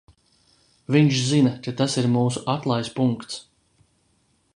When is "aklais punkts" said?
2.57-3.37